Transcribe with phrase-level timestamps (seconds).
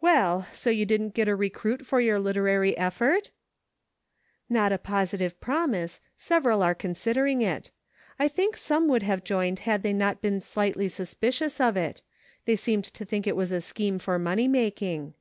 [0.00, 3.30] Well, so you didn't get a recruit for your literary effort
[4.50, 7.70] }""Not a positive promise; several are consider ing it.
[8.18, 12.02] I think some would have joined had they not been slightly suspicious of it;
[12.44, 15.14] they seemed to think it was a scheme for money making."